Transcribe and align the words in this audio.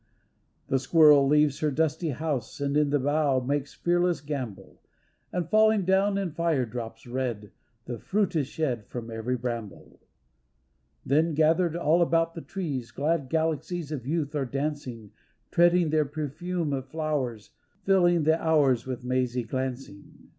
The 0.67 0.79
squirrel 0.79 1.27
leaves 1.27 1.59
her 1.59 1.69
dusty 1.69 2.09
house 2.09 2.59
And 2.59 2.75
in 2.75 2.89
the 2.89 2.97
boughs 2.97 3.47
makes 3.47 3.75
fearless 3.75 4.19
gambol, 4.19 4.81
And, 5.31 5.47
falling 5.47 5.85
down 5.85 6.17
in 6.17 6.31
fire 6.31 6.65
drops, 6.65 7.05
red. 7.05 7.51
The 7.85 7.99
fruit 7.99 8.35
is 8.35 8.47
shed 8.47 8.87
from 8.87 9.11
every 9.11 9.37
bramble. 9.37 9.99
284 11.03 11.05
THE 11.07 11.13
LANAWN 11.13 11.23
SHEE 11.23 11.35
Then, 11.35 11.35
gathered 11.35 11.75
all 11.75 12.01
about 12.01 12.33
the 12.33 12.41
trees 12.41 12.89
Glad 12.89 13.29
galaxies 13.29 13.91
of 13.91 14.07
youth 14.07 14.33
are 14.33 14.43
dancing, 14.45 15.11
Treading 15.51 15.91
the 15.91 16.03
perfume 16.05 16.73
of 16.73 16.85
the 16.85 16.89
flowers, 16.89 17.51
Filling 17.83 18.23
the 18.23 18.41
hours 18.43 18.87
with 18.87 19.03
mazy 19.03 19.43
glancing. 19.43 20.05